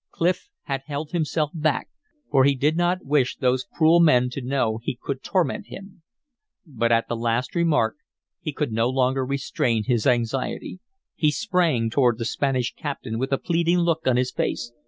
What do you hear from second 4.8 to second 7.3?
he could torment him. But at that